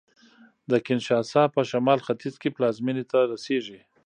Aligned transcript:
د 0.69 0.71
کینشاسا 0.85 1.43
په 1.55 1.61
شمال 1.69 1.99
ختیځ 2.07 2.35
کې 2.41 2.53
پلازمېنې 2.55 3.03
ته 3.11 3.19
رسېږي 3.31 3.79